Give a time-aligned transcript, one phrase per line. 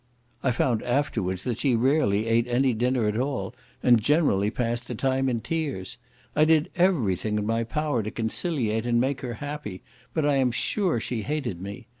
[0.41, 3.53] I found afterwards that she rarely ate any dinner at all,
[3.83, 5.97] and generally passed the time in tears.
[6.35, 9.83] I did every thing in my power to conciliate and make her happy,
[10.15, 11.85] but I am sure she hated me.